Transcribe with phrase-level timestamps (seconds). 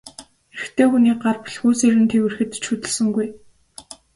[0.53, 3.27] Эрэгтэй хүний гар бэлхүүсээр нь тэврэхэд ч хөдөлсөнгүй.